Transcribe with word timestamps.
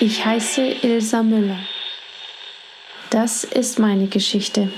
Ich 0.00 0.24
heiße 0.24 0.62
Ilsa 0.82 1.24
Müller. 1.24 1.58
Das 3.10 3.42
ist 3.42 3.80
meine 3.80 4.06
Geschichte. 4.06 4.70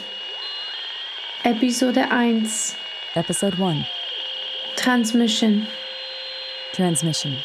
Episode 1.43 2.11
1 2.11 2.75
Episode 3.15 3.57
1 3.63 3.87
Transmission 4.77 5.67
Transmission. 6.73 7.37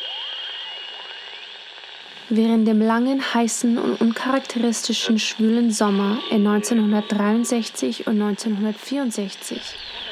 Während 2.30 2.66
dem 2.66 2.80
langen, 2.82 3.22
heißen 3.34 3.78
und 3.78 4.00
uncharakteristischen 4.00 5.20
schwülen 5.20 5.70
Sommer 5.70 6.20
in 6.32 6.48
1963 6.48 8.08
und 8.08 8.22
1964 8.22 9.60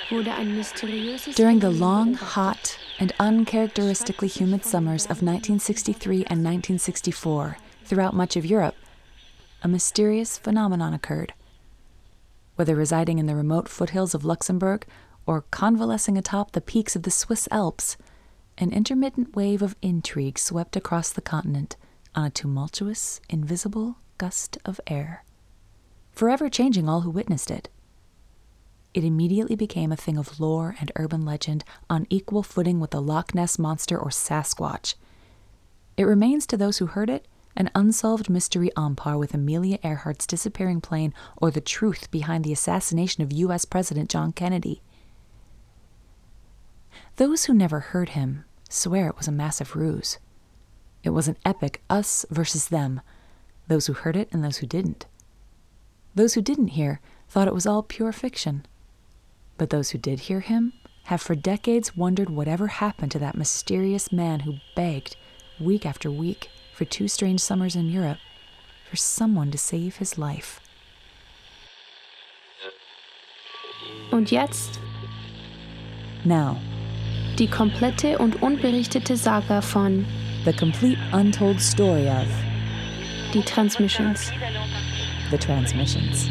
wurde 0.09 0.33
ein 0.33 0.57
mysteriöses 0.57 1.35
During 1.35 1.61
the 1.61 1.67
long, 1.67 2.19
hot, 2.35 2.77
and 2.99 3.13
uncharacteristically 3.19 4.27
humid 4.27 4.63
summers 4.63 5.05
of 5.05 5.21
1963 5.21 6.15
and 6.15 6.43
1964, 6.43 7.57
throughout 7.83 8.13
much 8.13 8.35
of 8.35 8.45
Europe, 8.45 8.75
a 9.61 9.67
mysterious 9.67 10.37
phenomenon 10.37 10.93
occurred. 10.93 11.33
Whether 12.55 12.75
residing 12.75 13.19
in 13.19 13.25
the 13.25 13.35
remote 13.35 13.67
foothills 13.67 14.13
of 14.13 14.25
Luxembourg 14.25 14.85
or 15.25 15.45
convalescing 15.51 16.17
atop 16.17 16.51
the 16.51 16.61
peaks 16.61 16.95
of 16.95 17.03
the 17.03 17.11
Swiss 17.11 17.47
Alps, 17.49 17.97
an 18.57 18.71
intermittent 18.71 19.35
wave 19.35 19.61
of 19.61 19.75
intrigue 19.81 20.37
swept 20.37 20.75
across 20.75 21.11
the 21.11 21.21
continent 21.21 21.75
on 22.13 22.25
a 22.25 22.29
tumultuous, 22.29 23.19
invisible 23.29 23.97
gust 24.17 24.57
of 24.65 24.79
air, 24.85 25.23
forever 26.11 26.49
changing 26.49 26.87
all 26.87 27.01
who 27.01 27.09
witnessed 27.09 27.49
it. 27.49 27.69
It 28.93 29.03
immediately 29.03 29.55
became 29.55 29.91
a 29.91 29.97
thing 29.97 30.17
of 30.17 30.39
lore 30.39 30.75
and 30.79 30.91
urban 30.95 31.25
legend 31.25 31.63
on 31.89 32.05
equal 32.09 32.43
footing 32.43 32.79
with 32.79 32.91
the 32.91 33.01
Loch 33.01 33.33
Ness 33.33 33.57
Monster 33.57 33.97
or 33.97 34.09
Sasquatch. 34.09 34.93
It 35.97 36.03
remains 36.03 36.45
to 36.47 36.57
those 36.57 36.77
who 36.77 36.85
heard 36.85 37.09
it 37.09 37.27
an 37.55 37.69
unsolved 37.75 38.29
mystery 38.29 38.71
on 38.75 38.95
par 38.95 39.17
with 39.17 39.33
Amelia 39.33 39.77
Earhart's 39.83 40.25
disappearing 40.25 40.81
plane 40.81 41.13
or 41.37 41.51
the 41.51 41.61
truth 41.61 42.09
behind 42.09 42.43
the 42.43 42.53
assassination 42.53 43.23
of 43.23 43.31
U.S. 43.33 43.65
President 43.65 44.09
John 44.09 44.31
Kennedy. 44.31 44.81
Those 47.17 47.45
who 47.45 47.53
never 47.53 47.79
heard 47.79 48.09
him 48.09 48.45
swear 48.69 49.07
it 49.07 49.17
was 49.17 49.27
a 49.27 49.31
massive 49.31 49.75
ruse. 49.75 50.17
It 51.03 51.11
was 51.11 51.27
an 51.27 51.37
epic 51.45 51.81
us 51.89 52.25
versus 52.31 52.69
them, 52.69 53.01
those 53.67 53.85
who 53.85 53.93
heard 53.93 54.15
it 54.15 54.29
and 54.31 54.43
those 54.43 54.57
who 54.57 54.67
didn't. 54.67 55.05
Those 56.15 56.33
who 56.33 56.41
didn't 56.41 56.69
hear 56.69 57.01
thought 57.29 57.47
it 57.47 57.53
was 57.53 57.67
all 57.67 57.83
pure 57.83 58.11
fiction. 58.11 58.65
But 59.57 59.69
those 59.69 59.91
who 59.91 59.97
did 59.97 60.21
hear 60.21 60.39
him 60.39 60.73
have 61.03 61.21
for 61.21 61.35
decades 61.35 61.95
wondered 61.95 62.29
whatever 62.29 62.67
happened 62.67 63.11
to 63.11 63.19
that 63.19 63.35
mysterious 63.35 64.11
man 64.11 64.41
who 64.41 64.55
begged, 64.75 65.15
week 65.59 65.85
after 65.85 66.09
week, 66.09 66.49
for 66.73 66.85
two 66.85 67.07
strange 67.07 67.39
summers 67.39 67.75
in 67.75 67.89
Europe, 67.89 68.17
for 68.89 68.95
someone 68.95 69.51
to 69.51 69.57
save 69.57 69.97
his 69.97 70.17
life. 70.17 70.59
Und 74.11 74.31
jetzt 74.31 74.79
Now, 76.25 76.57
die 77.37 77.47
komplette 77.47 78.17
und 78.17 78.41
unberichtete 78.41 79.17
Saga 79.17 79.61
von 79.61 80.05
the 80.45 80.53
complete 80.53 80.97
untold 81.11 81.59
story 81.59 82.07
of 82.07 82.27
Die 83.33 83.41
Transmissions. 83.41 84.31
the 85.31 85.37
transmissions. 85.37 86.29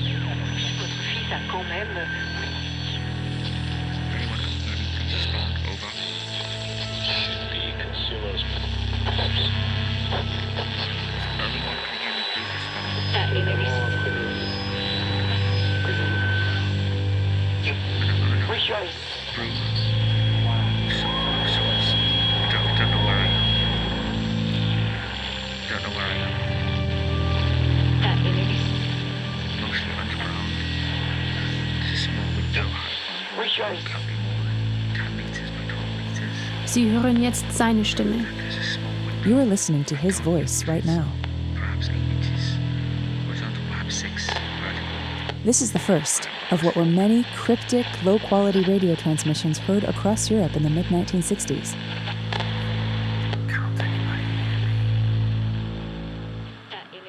Hören 37.02 37.20
jetzt 37.20 37.44
seine 37.50 37.84
Stimme. 37.84 38.24
There's 38.36 38.56
a 38.56 38.62
small 38.62 38.92
window. 39.06 39.28
You 39.28 39.38
are 39.38 39.44
listening 39.44 39.84
to 39.86 39.96
his 39.96 40.20
voice 40.20 40.68
right 40.68 40.84
now. 40.84 41.04
Perhaps 41.54 41.88
8 41.88 41.96
inches. 41.96 42.56
Horizontal, 43.26 43.62
perhaps 43.68 43.96
6 43.96 44.26
vertical. 44.28 45.44
This 45.44 45.62
is 45.62 45.72
the 45.72 45.80
first 45.80 46.28
of 46.52 46.62
what 46.62 46.76
were 46.76 46.84
many 46.84 47.24
cryptic, 47.34 47.86
low 48.04 48.20
quality 48.20 48.62
radio 48.64 48.94
transmissions 48.94 49.58
heard 49.58 49.82
across 49.84 50.30
Europe 50.30 50.54
in 50.54 50.62
the 50.62 50.70
mid 50.70 50.86
1960s. 50.86 51.74
Can't 53.48 53.80
anybody 53.80 54.22
hear 54.22 54.68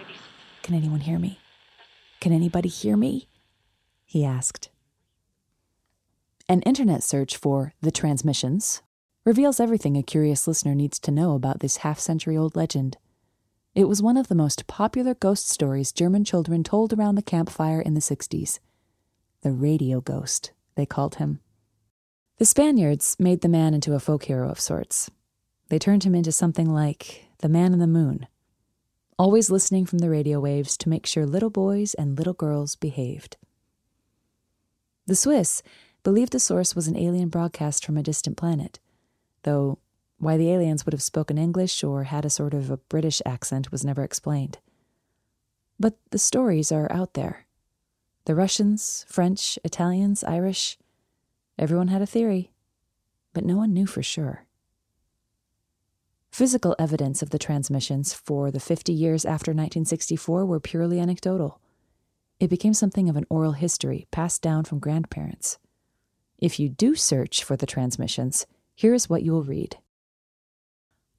me? 0.10 0.16
Can 0.64 0.76
anyone 0.76 1.00
hear 1.02 1.20
me? 1.20 1.40
Can 2.20 2.32
anybody 2.34 2.70
hear 2.70 2.98
me? 2.98 3.28
He 4.06 4.26
asked. 4.26 4.70
An 6.50 6.62
internet 6.62 7.04
search 7.04 7.38
for 7.38 7.74
the 7.82 7.92
transmissions 7.92 8.82
reveals 9.26 9.60
everything 9.60 9.96
a 9.96 10.04
curious 10.04 10.48
listener 10.48 10.76
needs 10.76 11.00
to 11.00 11.12
know 11.12 11.34
about 11.34 11.60
this 11.60 11.78
half 11.78 12.00
century 12.00 12.36
old 12.36 12.56
legend. 12.56 12.98
It 13.74 13.86
was 13.86 14.02
one 14.02 14.18
of 14.18 14.28
the 14.28 14.36
most 14.36 14.68
popular 14.68 15.14
ghost 15.14 15.50
stories 15.50 15.92
German 15.92 16.24
children 16.24 16.64
told 16.64 16.94
around 16.94 17.16
the 17.16 17.22
campfire 17.22 17.82
in 17.82 17.94
the 17.94 18.02
60s. 18.02 18.60
The 19.42 19.52
radio 19.52 20.02
ghost, 20.02 20.52
they 20.76 20.86
called 20.86 21.16
him. 21.16 21.40
The 22.38 22.46
Spaniards 22.46 23.16
made 23.20 23.42
the 23.42 23.50
man 23.50 23.74
into 23.74 23.94
a 23.94 24.00
folk 24.00 24.24
hero 24.26 24.50
of 24.50 24.60
sorts. 24.60 25.10
They 25.70 25.80
turned 25.80 26.04
him 26.04 26.16
into 26.16 26.32
something 26.32 26.70
like 26.70 27.26
the 27.40 27.50
man 27.50 27.74
in 27.74 27.80
the 27.80 27.88
moon, 27.88 28.28
always 29.18 29.50
listening 29.50 29.86
from 29.86 30.00
the 30.00 30.10
radio 30.10 30.40
waves 30.40 30.78
to 30.78 30.90
make 30.90 31.06
sure 31.06 31.26
little 31.26 31.50
boys 31.50 31.94
and 31.94 32.18
little 32.18 32.34
girls 32.34 32.76
behaved. 32.76 33.38
The 35.06 35.16
Swiss 35.16 35.64
believed 36.04 36.32
the 36.32 36.40
source 36.40 36.76
was 36.76 36.88
an 36.88 36.98
alien 36.98 37.30
broadcast 37.30 37.86
from 37.86 37.98
a 37.98 38.04
distant 38.04 38.38
planet, 38.38 38.80
though 39.44 39.80
why 40.18 40.38
the 40.38 40.52
aliens 40.52 40.86
would 40.86 40.94
have 40.94 41.04
spoken 41.04 41.38
English 41.38 41.84
or 41.84 42.04
had 42.04 42.26
a 42.26 42.30
sort 42.30 42.54
of 42.54 42.70
a 42.70 42.78
British 42.78 43.22
accent 43.26 43.72
was 43.72 43.86
never 43.86 44.04
explained. 44.04 44.60
But 45.80 45.98
the 46.12 46.20
stories 46.20 46.72
are 46.72 46.92
out 46.92 47.14
there. 47.14 47.46
The 48.26 48.36
Russians, 48.36 49.06
French, 49.10 49.60
Italians, 49.64 50.24
Irish, 50.24 50.78
everyone 51.60 51.90
had 51.90 52.02
a 52.02 52.06
theory, 52.06 52.52
but 53.34 53.44
no 53.44 53.58
one 53.58 53.74
knew 53.74 53.86
for 53.86 54.02
sure. 54.02 54.46
Physical 56.32 56.76
evidence 56.80 57.22
of 57.22 57.30
the 57.30 57.38
transmissions 57.38 58.14
for 58.14 58.50
the 58.50 58.60
50 58.60 58.92
years 58.94 59.26
after 59.26 59.52
1964 59.52 60.46
were 60.46 60.60
purely 60.60 61.00
anecdotal. 61.00 61.60
It 62.40 62.50
became 62.50 62.74
something 62.74 63.08
of 63.08 63.16
an 63.16 63.26
oral 63.30 63.52
history 63.52 64.08
passed 64.10 64.42
down 64.42 64.64
from 64.64 64.80
grandparents. 64.80 65.60
If 66.40 66.60
you 66.60 66.70
do 66.70 66.96
search 66.96 67.44
for 67.44 67.56
the 67.56 67.68
transmissions, 67.68 68.48
here 68.84 68.94
is 68.94 69.10
what 69.10 69.24
you 69.24 69.32
will 69.32 69.44
read. 69.44 69.78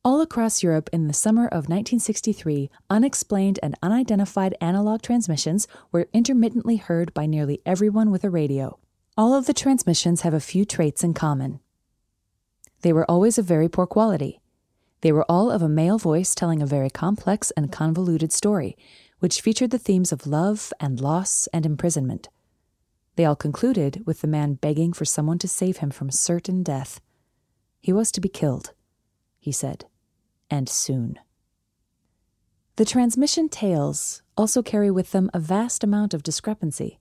All 0.04 0.20
across 0.20 0.62
Europe 0.62 0.90
in 0.92 1.08
the 1.08 1.14
summer 1.14 1.46
of 1.46 1.64
1963, 1.64 2.68
unexplained 2.90 3.58
and 3.62 3.74
unidentified 3.82 4.54
analog 4.60 5.00
transmissions 5.00 5.66
were 5.90 6.06
intermittently 6.12 6.76
heard 6.76 7.14
by 7.14 7.24
nearly 7.24 7.62
everyone 7.64 8.10
with 8.10 8.22
a 8.22 8.28
radio. 8.28 8.78
All 9.16 9.32
of 9.32 9.46
the 9.46 9.54
transmissions 9.54 10.20
have 10.20 10.34
a 10.34 10.40
few 10.40 10.66
traits 10.66 11.02
in 11.02 11.14
common. 11.14 11.58
They 12.82 12.92
were 12.92 13.10
always 13.10 13.38
of 13.38 13.46
very 13.46 13.70
poor 13.70 13.86
quality. 13.86 14.42
They 15.00 15.10
were 15.10 15.24
all 15.26 15.50
of 15.50 15.62
a 15.62 15.66
male 15.66 15.96
voice 15.96 16.34
telling 16.34 16.60
a 16.60 16.66
very 16.66 16.90
complex 16.90 17.50
and 17.52 17.72
convoluted 17.72 18.30
story, 18.30 18.76
which 19.20 19.40
featured 19.40 19.70
the 19.70 19.78
themes 19.78 20.12
of 20.12 20.26
love 20.26 20.70
and 20.78 21.00
loss 21.00 21.46
and 21.50 21.64
imprisonment. 21.64 22.28
They 23.16 23.24
all 23.24 23.36
concluded 23.36 24.02
with 24.04 24.20
the 24.20 24.26
man 24.28 24.52
begging 24.52 24.92
for 24.92 25.06
someone 25.06 25.38
to 25.38 25.48
save 25.48 25.78
him 25.78 25.90
from 25.90 26.10
certain 26.10 26.62
death. 26.62 27.00
He 27.84 27.92
was 27.92 28.10
to 28.12 28.20
be 28.22 28.30
killed, 28.30 28.72
he 29.38 29.52
said, 29.52 29.84
and 30.48 30.70
soon. 30.70 31.18
The 32.76 32.86
transmission 32.86 33.50
tales 33.50 34.22
also 34.38 34.62
carry 34.62 34.90
with 34.90 35.12
them 35.12 35.30
a 35.34 35.38
vast 35.38 35.84
amount 35.84 36.14
of 36.14 36.22
discrepancy. 36.22 36.98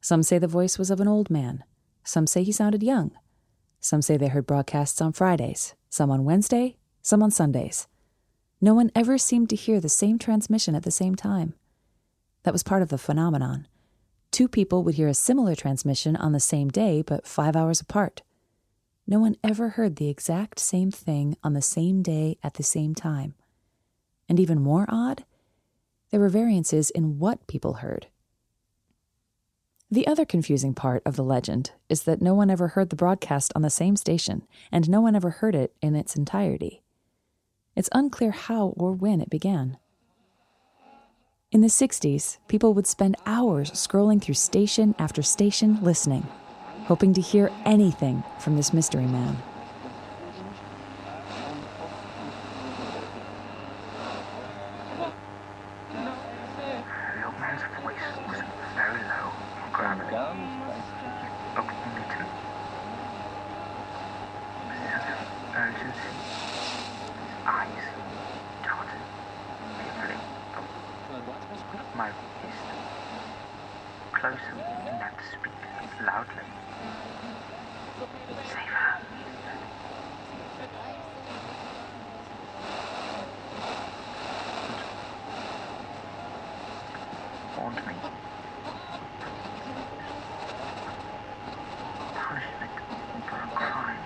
Some 0.00 0.24
say 0.24 0.38
the 0.38 0.48
voice 0.48 0.78
was 0.78 0.90
of 0.90 0.98
an 0.98 1.06
old 1.06 1.30
man, 1.30 1.62
some 2.02 2.26
say 2.26 2.42
he 2.42 2.50
sounded 2.50 2.82
young, 2.82 3.12
some 3.78 4.02
say 4.02 4.16
they 4.16 4.26
heard 4.26 4.48
broadcasts 4.48 5.00
on 5.00 5.12
Fridays, 5.12 5.76
some 5.88 6.10
on 6.10 6.24
Wednesday, 6.24 6.76
some 7.02 7.22
on 7.22 7.30
Sundays. 7.30 7.86
No 8.60 8.74
one 8.74 8.90
ever 8.96 9.16
seemed 9.16 9.48
to 9.50 9.54
hear 9.54 9.78
the 9.78 9.88
same 9.88 10.18
transmission 10.18 10.74
at 10.74 10.82
the 10.82 10.90
same 10.90 11.14
time. 11.14 11.54
That 12.42 12.52
was 12.52 12.64
part 12.64 12.82
of 12.82 12.88
the 12.88 12.98
phenomenon. 12.98 13.68
Two 14.32 14.48
people 14.48 14.82
would 14.82 14.96
hear 14.96 15.06
a 15.06 15.14
similar 15.14 15.54
transmission 15.54 16.16
on 16.16 16.32
the 16.32 16.40
same 16.40 16.66
day, 16.66 17.00
but 17.00 17.28
five 17.28 17.54
hours 17.54 17.80
apart. 17.80 18.22
No 19.06 19.18
one 19.18 19.36
ever 19.42 19.70
heard 19.70 19.96
the 19.96 20.08
exact 20.08 20.58
same 20.58 20.90
thing 20.90 21.36
on 21.42 21.52
the 21.52 21.62
same 21.62 22.02
day 22.02 22.38
at 22.42 22.54
the 22.54 22.62
same 22.62 22.94
time. 22.94 23.34
And 24.28 24.38
even 24.38 24.60
more 24.60 24.86
odd, 24.88 25.24
there 26.10 26.20
were 26.20 26.28
variances 26.28 26.90
in 26.90 27.18
what 27.18 27.46
people 27.46 27.74
heard. 27.74 28.06
The 29.90 30.06
other 30.06 30.24
confusing 30.24 30.72
part 30.72 31.02
of 31.04 31.16
the 31.16 31.24
legend 31.24 31.72
is 31.88 32.04
that 32.04 32.22
no 32.22 32.32
one 32.32 32.48
ever 32.48 32.68
heard 32.68 32.90
the 32.90 32.96
broadcast 32.96 33.52
on 33.56 33.62
the 33.62 33.70
same 33.70 33.96
station, 33.96 34.46
and 34.70 34.88
no 34.88 35.00
one 35.00 35.16
ever 35.16 35.30
heard 35.30 35.56
it 35.56 35.74
in 35.82 35.96
its 35.96 36.14
entirety. 36.14 36.82
It's 37.74 37.88
unclear 37.90 38.30
how 38.30 38.74
or 38.76 38.92
when 38.92 39.20
it 39.20 39.30
began. 39.30 39.78
In 41.50 41.60
the 41.60 41.66
60s, 41.66 42.38
people 42.46 42.74
would 42.74 42.86
spend 42.86 43.16
hours 43.26 43.72
scrolling 43.72 44.22
through 44.22 44.34
station 44.34 44.94
after 45.00 45.22
station 45.22 45.82
listening, 45.82 46.24
hoping 46.90 47.14
to 47.14 47.20
hear 47.20 47.52
anything 47.64 48.20
from 48.40 48.56
this 48.56 48.72
mystery 48.72 49.06
man. 49.06 49.36
The 57.14 57.24
old 57.24 57.38
man's 57.38 57.62
voice 57.78 57.94
was 58.26 58.42
very 58.74 59.02
low 59.06 59.30
and 59.62 59.72
gravelly. 59.72 60.10
He 60.10 61.06
looked 61.54 61.70
at 61.70 61.94
me 61.94 62.02
too. 62.10 62.26
With 64.66 64.74
a 64.74 64.90
sense 64.90 65.06
of 65.14 65.22
urgency. 65.54 66.10
His 67.22 67.38
eyes 67.46 67.86
darted 68.66 68.98
fearfully 69.78 70.18
up 71.78 71.88
my 71.94 72.08
wrist. 72.08 72.66
Closer 74.12 74.54
enough 74.90 75.14
to 75.16 75.24
speak 75.38 75.54
loudly. 76.04 76.42
Warned 78.00 78.16
me. 87.76 87.92
Punishment 92.14 92.72
for 93.28 93.36
a 93.36 93.48
crime. 93.54 93.98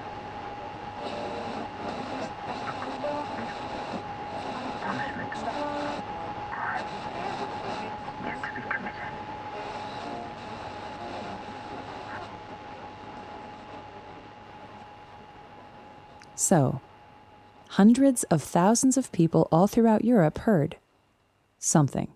Punishment 4.82 5.32
for 5.35 5.47
a 5.47 5.50
crime 6.50 6.85
yet 8.25 8.38
to 8.43 8.50
be 8.56 8.62
committed. 8.69 9.12
So, 16.44 16.82
hundreds 17.70 18.25
of 18.25 18.43
thousands 18.43 18.99
of 18.99 19.11
people 19.12 19.49
all 19.50 19.67
throughout 19.67 20.05
Europe 20.05 20.37
heard 20.41 20.76
something. 21.58 22.12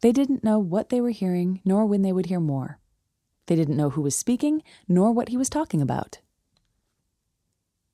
They 0.00 0.10
didn't 0.10 0.42
know 0.42 0.58
what 0.58 0.88
they 0.88 1.00
were 1.00 1.10
hearing, 1.10 1.60
nor 1.64 1.86
when 1.86 2.02
they 2.02 2.10
would 2.10 2.26
hear 2.26 2.40
more. 2.40 2.80
They 3.46 3.54
didn't 3.54 3.76
know 3.76 3.90
who 3.90 4.02
was 4.02 4.16
speaking, 4.16 4.64
nor 4.88 5.12
what 5.12 5.28
he 5.28 5.36
was 5.36 5.48
talking 5.48 5.80
about. 5.80 6.18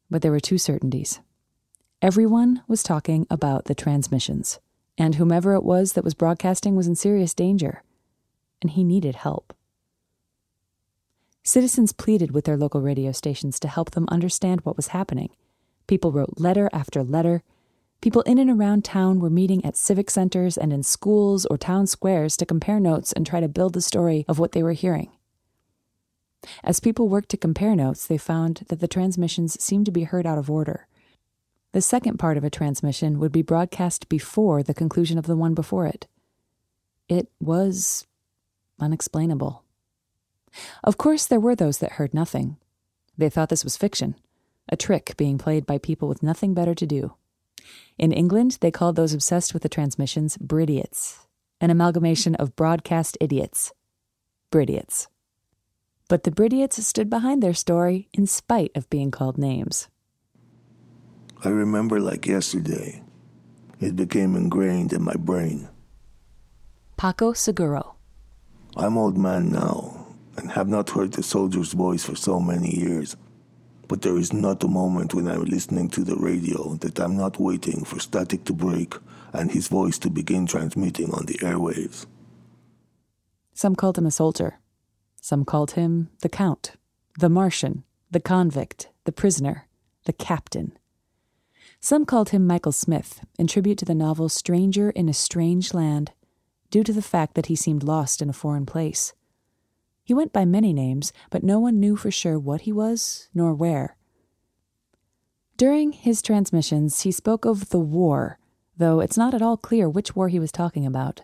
But 0.08 0.22
there 0.22 0.32
were 0.32 0.40
two 0.40 0.56
certainties. 0.56 1.20
Everyone 2.00 2.62
was 2.66 2.82
talking 2.82 3.26
about 3.28 3.66
the 3.66 3.75
transmissions, 3.75 4.60
and 4.96 5.16
whomever 5.16 5.52
it 5.52 5.62
was 5.62 5.92
that 5.92 6.04
was 6.04 6.14
broadcasting 6.14 6.75
was 6.75 6.87
in 6.87 6.94
serious 6.94 7.34
danger, 7.34 7.82
and 8.62 8.70
he 8.70 8.82
needed 8.82 9.16
help. 9.16 9.52
Citizens 11.46 11.93
pleaded 11.93 12.32
with 12.32 12.44
their 12.44 12.56
local 12.56 12.81
radio 12.81 13.12
stations 13.12 13.60
to 13.60 13.69
help 13.69 13.93
them 13.93 14.08
understand 14.10 14.62
what 14.62 14.76
was 14.76 14.88
happening. 14.88 15.31
People 15.87 16.10
wrote 16.10 16.40
letter 16.40 16.69
after 16.72 17.04
letter. 17.04 17.44
People 18.00 18.22
in 18.22 18.38
and 18.38 18.50
around 18.50 18.84
town 18.84 19.20
were 19.20 19.31
meeting 19.31 19.64
at 19.64 19.76
civic 19.76 20.10
centers 20.10 20.58
and 20.58 20.72
in 20.72 20.82
schools 20.82 21.46
or 21.46 21.56
town 21.56 21.87
squares 21.87 22.37
to 22.37 22.44
compare 22.44 22.81
notes 22.81 23.12
and 23.12 23.25
try 23.25 23.38
to 23.38 23.46
build 23.46 23.75
the 23.75 23.81
story 23.81 24.25
of 24.26 24.40
what 24.40 24.50
they 24.50 24.62
were 24.64 24.72
hearing. 24.72 25.12
As 26.64 26.81
people 26.81 27.08
worked 27.08 27.28
to 27.28 27.37
compare 27.37 27.76
notes, 27.76 28.08
they 28.08 28.19
found 28.19 28.64
that 28.66 28.81
the 28.81 28.88
transmissions 28.88 29.62
seemed 29.62 29.87
to 29.87 29.92
be 29.92 30.02
heard 30.02 30.26
out 30.26 30.38
of 30.38 30.50
order. 30.50 30.88
The 31.70 31.81
second 31.81 32.19
part 32.19 32.37
of 32.37 32.42
a 32.42 32.50
transmission 32.50 33.20
would 33.20 33.31
be 33.31 33.42
broadcast 33.42 34.08
before 34.08 34.64
the 34.64 34.75
conclusion 34.75 35.16
of 35.16 35.26
the 35.26 35.37
one 35.37 35.54
before 35.54 35.87
it. 35.87 36.08
It 37.08 37.28
was 37.38 38.04
unexplainable. 38.81 39.62
Of 40.85 40.97
course, 40.97 41.26
there 41.26 41.41
were 41.41 41.56
those 41.56 41.79
that 41.79 41.93
heard 41.93 42.14
nothing. 42.14 42.56
They 43.19 43.31
thought 43.31 43.49
this 43.49 43.64
was 43.64 43.76
fiction, 43.76 44.14
a 44.69 44.76
trick 44.76 45.14
being 45.17 45.38
played 45.38 45.67
by 45.67 45.79
people 45.79 46.08
with 46.08 46.23
nothing 46.23 46.55
better 46.55 46.75
to 46.75 46.87
do. 46.87 47.14
In 47.99 48.12
England, 48.12 48.58
they 48.61 48.70
called 48.70 48.97
those 48.97 49.14
obsessed 49.14 49.55
with 49.55 49.62
the 49.62 49.69
transmissions 49.69 50.37
Bridiots, 50.37 51.19
an 51.61 51.70
amalgamation 51.70 52.35
of 52.37 52.56
broadcast 52.56 53.17
idiots. 53.20 53.73
Bridiots. 54.50 55.08
But 56.08 56.23
the 56.23 56.31
Bridiots 56.31 56.81
stood 56.82 57.11
behind 57.11 57.43
their 57.43 57.55
story 57.55 58.09
in 58.12 58.26
spite 58.26 58.70
of 58.75 58.91
being 58.91 59.11
called 59.11 59.38
names. 59.38 59.88
I 61.43 61.49
remember 61.49 62.00
like 62.00 62.26
yesterday. 62.26 63.02
It 63.81 63.97
became 63.97 64.37
ingrained 64.37 64.93
in 64.93 65.02
my 65.02 65.14
brain. 65.14 65.69
Paco 66.97 67.32
Seguro. 67.32 67.97
I'm 68.76 68.97
old 68.97 69.19
man 69.19 69.50
now 69.50 69.95
and 70.37 70.50
have 70.53 70.69
not 70.69 70.91
heard 70.91 71.12
the 71.12 71.23
soldier's 71.23 71.73
voice 71.73 72.05
for 72.05 72.17
so 72.17 72.41
many 72.41 72.75
years. 72.75 73.17
But 73.88 74.03
there 74.03 74.19
is 74.19 74.33
not 74.33 74.65
a 74.65 74.69
moment 74.69 75.15
when 75.15 75.29
I'm 75.29 75.44
listening 75.44 75.88
to 75.91 76.03
the 76.03 76.17
radio 76.17 76.75
that 76.77 76.99
I'm 76.99 77.17
not 77.17 77.38
waiting 77.38 77.85
for 77.85 78.00
static 78.00 78.44
to 78.44 78.53
break 78.53 78.94
and 79.33 79.50
his 79.50 79.69
voice 79.69 79.99
to 79.99 80.11
begin 80.11 80.47
transmitting 80.47 81.12
on 81.12 81.27
the 81.27 81.38
airwaves. 81.38 82.06
Some 83.55 83.77
called 83.77 83.97
him 83.97 84.06
a 84.06 84.11
soldier. 84.11 84.59
Some 85.21 85.44
called 85.44 85.73
him 85.73 86.11
the 86.23 86.29
Count, 86.29 86.73
the 87.19 87.29
Martian, 87.29 87.85
the 88.11 88.21
convict, 88.21 88.91
the 89.05 89.12
prisoner, 89.12 89.67
the 90.05 90.12
captain. 90.12 90.77
Some 91.81 92.05
called 92.05 92.31
him 92.31 92.47
Michael 92.47 92.73
Smith, 92.73 93.21
in 93.38 93.47
tribute 93.47 93.79
to 93.79 93.85
the 93.85 93.94
novel 93.94 94.29
Stranger 94.29 94.91
in 94.91 95.09
a 95.09 95.12
Strange 95.15 95.75
Land, 95.75 96.12
due 96.71 96.83
to 96.83 96.93
the 96.93 97.03
fact 97.03 97.35
that 97.35 97.47
he 97.47 97.56
seemed 97.56 97.83
lost 97.83 98.21
in 98.21 98.29
a 98.29 98.33
foreign 98.33 98.67
place. 98.67 99.12
He 100.06 100.14
went 100.14 100.32
by 100.32 100.44
many 100.44 100.73
names, 100.73 101.12
but 101.31 101.43
no 101.43 101.58
one 101.58 101.81
knew 101.81 101.97
for 101.97 102.12
sure 102.12 102.38
what 102.38 102.61
he 102.61 102.70
was 102.70 103.29
nor 103.35 103.53
where. 103.53 103.97
During 105.57 105.90
his 105.90 106.23
transmissions, 106.23 107.00
he 107.00 107.11
spoke 107.11 107.45
of 107.45 107.71
the 107.71 107.80
war, 107.80 108.38
though 108.76 109.00
it's 109.00 109.16
not 109.16 109.35
at 109.35 109.42
all 109.42 109.57
clear 109.57 109.88
which 109.88 110.14
war 110.14 110.28
he 110.28 110.38
was 110.38 110.52
talking 110.52 110.87
about. 110.87 111.23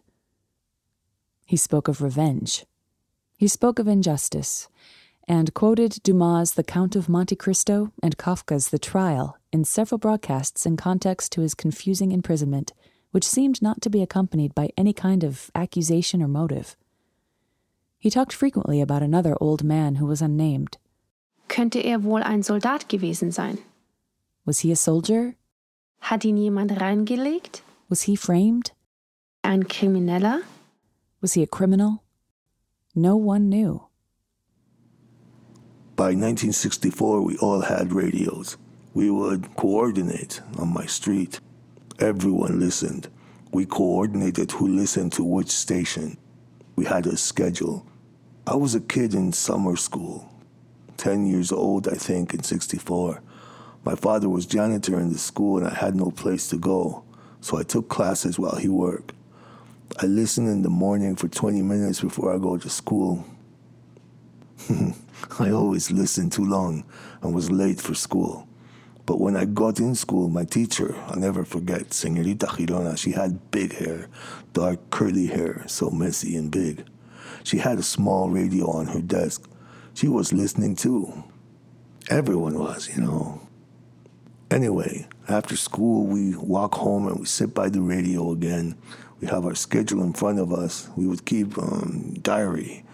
He 1.46 1.56
spoke 1.56 1.86
of 1.86 2.02
revenge. 2.02 2.66
He 3.38 3.46
spoke 3.46 3.78
of 3.78 3.86
injustice, 3.86 4.68
and 5.28 5.54
quoted 5.54 6.02
Dumas' 6.02 6.54
The 6.54 6.64
Count 6.64 6.96
of 6.96 7.08
Monte 7.08 7.36
Cristo 7.36 7.92
and 8.02 8.18
Kafka's 8.18 8.70
The 8.70 8.80
Trial 8.80 9.38
in 9.52 9.64
several 9.64 9.98
broadcasts 9.98 10.66
in 10.66 10.76
context 10.76 11.30
to 11.32 11.42
his 11.42 11.54
confusing 11.54 12.10
imprisonment, 12.10 12.72
which 13.12 13.24
seemed 13.24 13.62
not 13.62 13.80
to 13.82 13.90
be 13.90 14.02
accompanied 14.02 14.56
by 14.56 14.70
any 14.76 14.92
kind 14.92 15.22
of 15.22 15.52
accusation 15.54 16.20
or 16.20 16.26
motive. 16.26 16.76
He 18.02 18.10
talked 18.10 18.32
frequently 18.32 18.80
about 18.80 19.04
another 19.04 19.36
old 19.40 19.62
man 19.62 19.94
who 19.94 20.06
was 20.06 20.20
unnamed. 20.20 20.76
Könnte 21.46 21.84
er 21.84 22.02
wohl 22.02 22.20
ein 22.24 22.42
Soldat 22.42 22.88
gewesen 22.88 23.30
sein? 23.30 23.58
Was 24.44 24.58
he 24.62 24.72
a 24.72 24.76
soldier? 24.76 25.36
Hat 26.00 26.24
ihn 26.24 26.36
jemand 26.36 26.80
reingelegt? 26.80 27.62
Was 27.88 28.02
he 28.02 28.16
framed? 28.16 28.72
Ein 29.44 29.68
Krimineller? 29.68 30.42
Was 31.20 31.34
he 31.34 31.44
a 31.44 31.46
criminal? 31.46 32.02
No 32.92 33.14
one 33.14 33.48
knew. 33.48 33.82
By 35.94 36.10
1964, 36.16 37.22
we 37.22 37.36
all 37.38 37.60
had 37.60 37.92
radios. 37.92 38.56
We 38.94 39.12
would 39.12 39.54
coordinate 39.54 40.40
on 40.58 40.74
my 40.74 40.86
street. 40.86 41.38
Everyone 42.00 42.58
listened. 42.58 43.06
We 43.52 43.64
coordinated 43.64 44.50
who 44.50 44.66
listened 44.66 45.12
to 45.12 45.22
which 45.22 45.52
station. 45.52 46.16
We 46.74 46.86
had 46.86 47.06
a 47.06 47.16
schedule. 47.16 47.86
I 48.44 48.56
was 48.56 48.74
a 48.74 48.80
kid 48.80 49.14
in 49.14 49.32
summer 49.32 49.76
school, 49.76 50.28
10 50.96 51.26
years 51.26 51.52
old, 51.52 51.86
I 51.86 51.94
think, 51.94 52.34
in 52.34 52.42
64. 52.42 53.22
My 53.84 53.94
father 53.94 54.28
was 54.28 54.46
janitor 54.46 54.98
in 54.98 55.12
the 55.12 55.18
school 55.18 55.58
and 55.58 55.68
I 55.68 55.74
had 55.74 55.94
no 55.94 56.10
place 56.10 56.48
to 56.48 56.56
go, 56.56 57.04
so 57.40 57.56
I 57.56 57.62
took 57.62 57.88
classes 57.88 58.40
while 58.40 58.56
he 58.56 58.68
worked. 58.68 59.12
I 60.00 60.06
listened 60.06 60.48
in 60.48 60.62
the 60.62 60.70
morning 60.70 61.14
for 61.14 61.28
20 61.28 61.62
minutes 61.62 62.00
before 62.00 62.34
I 62.34 62.38
go 62.38 62.56
to 62.56 62.68
school. 62.68 63.24
I 65.38 65.50
always 65.50 65.92
listened 65.92 66.32
too 66.32 66.44
long 66.44 66.84
and 67.22 67.32
was 67.32 67.48
late 67.48 67.80
for 67.80 67.94
school. 67.94 68.48
But 69.06 69.20
when 69.20 69.36
I 69.36 69.44
got 69.44 69.78
in 69.78 69.94
school, 69.94 70.28
my 70.28 70.44
teacher, 70.44 70.96
I'll 71.06 71.20
never 71.20 71.44
forget, 71.44 71.94
Senorita 71.94 72.46
Girona, 72.46 72.98
she 72.98 73.12
had 73.12 73.52
big 73.52 73.74
hair, 73.74 74.08
dark 74.52 74.90
curly 74.90 75.26
hair, 75.26 75.62
so 75.68 75.90
messy 75.90 76.34
and 76.34 76.50
big. 76.50 76.84
She 77.44 77.58
had 77.58 77.78
a 77.78 77.82
small 77.82 78.30
radio 78.30 78.70
on 78.70 78.86
her 78.86 79.00
desk. 79.00 79.48
She 79.94 80.08
was 80.08 80.32
listening 80.32 80.76
too. 80.76 81.24
Everyone 82.10 82.58
was, 82.58 82.88
you 82.94 83.02
know. 83.02 83.40
Anyway, 84.50 85.06
after 85.28 85.56
school, 85.56 86.06
we 86.06 86.36
walk 86.36 86.74
home 86.74 87.08
and 87.08 87.20
we 87.20 87.26
sit 87.26 87.54
by 87.54 87.68
the 87.68 87.80
radio 87.80 88.32
again. 88.32 88.76
We 89.20 89.28
have 89.28 89.46
our 89.46 89.54
schedule 89.54 90.02
in 90.02 90.12
front 90.12 90.38
of 90.38 90.52
us. 90.52 90.88
We 90.96 91.06
would 91.06 91.24
keep 91.24 91.56
um, 91.56 92.14
diary. 92.22 92.84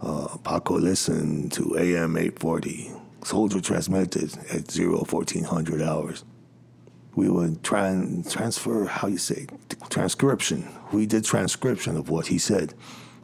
Uh, 0.00 0.36
Paco 0.44 0.78
listened 0.78 1.52
to 1.52 1.76
AM 1.78 2.16
840. 2.16 2.92
Soldier 3.24 3.60
transmitted 3.60 4.36
at 4.52 4.70
0 4.70 4.98
1400 4.98 5.82
hours. 5.82 6.24
We 7.16 7.28
would 7.28 7.64
try 7.64 7.88
and 7.88 8.28
transfer, 8.30 8.84
how 8.84 9.08
you 9.08 9.18
say, 9.18 9.46
transcription. 9.90 10.68
We 10.92 11.06
did 11.06 11.24
transcription 11.24 11.96
of 11.96 12.10
what 12.10 12.28
he 12.28 12.38
said. 12.38 12.74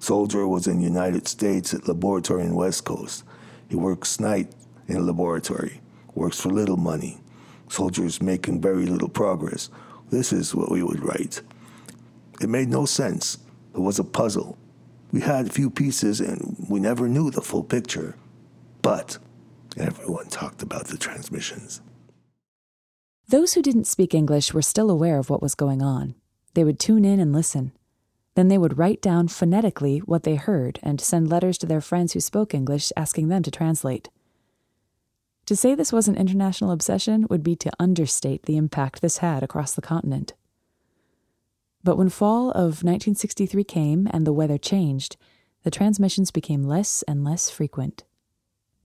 Soldier 0.05 0.47
was 0.47 0.67
in 0.67 0.81
United 0.81 1.27
States 1.27 1.73
at 1.75 1.89
laboratory 1.89 2.45
in 2.45 2.55
West 2.55 2.85
Coast. 2.85 3.25
He 3.69 3.77
works 3.77 4.21
night 4.21 4.53
in 4.87 5.07
laboratory, 5.07 5.81
works 6.15 6.39
for 6.39 6.51
little 6.51 6.77
money 6.77 7.21
soldiers 7.69 8.23
making 8.23 8.61
very 8.61 8.87
little 8.87 9.09
progress. 9.09 9.71
This 10.11 10.33
is 10.33 10.55
what 10.55 10.71
we 10.71 10.83
would 10.83 11.03
write. 11.03 11.43
It 12.41 12.49
made 12.49 12.69
no 12.69 12.87
sense. 12.87 13.39
It 13.75 13.81
was 13.81 13.99
a 13.99 14.05
puzzle. 14.05 14.57
We 15.13 15.21
had 15.21 15.53
few 15.53 15.71
pieces 15.71 16.21
and 16.21 16.57
we 16.69 16.81
never 16.81 17.09
knew 17.09 17.31
the 17.31 17.43
full 17.43 17.65
picture. 17.65 18.17
But 18.83 19.19
everyone 19.77 20.29
talked 20.29 20.63
about 20.63 20.87
the 20.87 20.97
transmissions. 20.97 21.81
Those 23.29 23.55
who 23.55 23.63
didn't 23.63 23.87
speak 23.87 24.15
English 24.15 24.53
were 24.53 24.63
still 24.63 24.91
aware 24.91 25.19
of 25.19 25.31
what 25.31 25.43
was 25.43 25.55
going 25.55 25.83
on. 25.83 26.15
They 26.55 26.65
would 26.65 26.79
tune 26.79 27.05
in 27.05 27.21
and 27.21 27.33
listen. 27.33 27.73
Then 28.35 28.49
they 28.49 28.59
would 28.59 28.79
write 28.79 29.01
down 29.01 29.29
phonetically 29.29 29.99
what 29.99 30.25
they 30.25 30.35
heard 30.35 30.81
and 30.83 31.01
send 31.01 31.29
letters 31.29 31.57
to 31.59 31.67
their 31.67 31.81
friends 31.81 32.13
who 32.13 32.21
spoke 32.21 32.53
English 32.53 32.93
asking 32.97 33.29
them 33.29 33.43
to 33.45 33.51
translate. 33.51 34.09
To 35.47 35.55
say 35.55 35.75
this 35.75 35.93
was 35.93 36.09
an 36.09 36.17
international 36.17 36.71
obsession 36.71 37.27
would 37.29 37.43
be 37.43 37.55
to 37.57 37.73
understate 37.79 38.45
the 38.45 38.57
impact 38.57 39.03
this 39.03 39.19
had 39.19 39.43
across 39.43 39.75
the 39.75 39.83
continent. 39.83 40.33
But 41.85 41.99
when 41.99 42.09
fall 42.09 42.51
of 42.51 42.83
1963 42.83 43.63
came 43.65 44.09
and 44.11 44.27
the 44.27 44.33
weather 44.33 44.57
changed, 44.57 45.17
the 45.63 45.71
transmissions 45.71 46.31
became 46.31 46.65
less 46.65 47.03
and 47.03 47.25
less 47.25 47.51
frequent. 47.51 48.05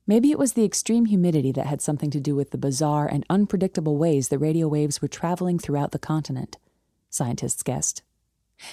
Maybe 0.06 0.32
it 0.32 0.40
was 0.40 0.54
the 0.54 0.66
extreme 0.66 1.06
humidity 1.06 1.52
that 1.54 1.68
had 1.68 1.82
something 1.82 2.10
to 2.12 2.20
do 2.20 2.36
with 2.36 2.52
the 2.52 2.58
bizarre 2.58 3.08
and 3.08 3.26
unpredictable 3.30 3.98
ways 3.98 4.28
the 4.28 4.40
radio 4.40 4.68
waves 4.68 5.02
were 5.02 5.08
traveling 5.08 5.60
throughout 5.60 5.92
the 5.92 6.00
continent, 6.00 6.58
scientists 7.10 7.64
guessed. 7.64 8.02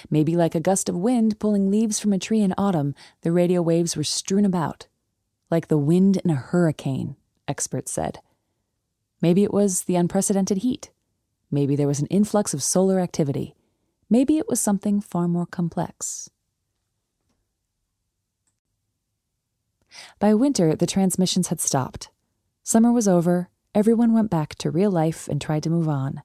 Maybe 0.09 0.35
like 0.35 0.55
a 0.55 0.59
gust 0.59 0.89
of 0.89 0.95
wind 0.95 1.39
pulling 1.39 1.69
leaves 1.71 1.99
from 1.99 2.13
a 2.13 2.19
tree 2.19 2.41
in 2.41 2.53
autumn, 2.57 2.95
the 3.21 3.31
radio 3.31 3.61
waves 3.61 3.95
were 3.95 4.03
strewn 4.03 4.45
about, 4.45 4.87
like 5.49 5.67
the 5.67 5.77
wind 5.77 6.17
in 6.17 6.29
a 6.29 6.35
hurricane 6.35 7.15
experts 7.47 7.91
said. 7.91 8.19
Maybe 9.21 9.43
it 9.43 9.53
was 9.53 9.83
the 9.83 9.95
unprecedented 9.95 10.59
heat. 10.59 10.91
Maybe 11.49 11.75
there 11.75 11.87
was 11.87 11.99
an 11.99 12.07
influx 12.07 12.53
of 12.53 12.61
solar 12.61 12.99
activity. 12.99 13.55
Maybe 14.09 14.37
it 14.37 14.47
was 14.47 14.59
something 14.59 15.01
far 15.01 15.27
more 15.27 15.45
complex. 15.45 16.29
By 20.19 20.33
winter, 20.33 20.75
the 20.75 20.85
transmissions 20.85 21.47
had 21.47 21.59
stopped. 21.59 22.09
Summer 22.63 22.91
was 22.91 23.07
over, 23.07 23.49
everyone 23.73 24.13
went 24.13 24.29
back 24.29 24.55
to 24.55 24.69
real 24.69 24.91
life 24.91 25.27
and 25.27 25.41
tried 25.41 25.63
to 25.63 25.69
move 25.69 25.87
on. 25.87 26.21